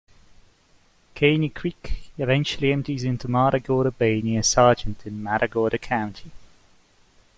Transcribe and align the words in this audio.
Caney 1.13 1.49
Creek 1.49 2.11
eventually 2.17 2.71
empties 2.73 3.03
into 3.03 3.27
Matagorda 3.27 3.91
Bay 3.91 4.19
near 4.19 4.41
Sargent 4.41 5.05
in 5.05 5.21
Matagorda 5.21 5.77
County. 5.77 6.31